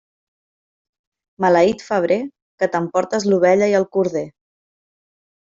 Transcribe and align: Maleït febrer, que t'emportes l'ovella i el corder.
Maleït 1.45 1.83
febrer, 1.89 2.17
que 2.63 2.71
t'emportes 2.77 3.29
l'ovella 3.29 3.69
i 3.75 3.77
el 3.83 3.87
corder. 3.99 4.27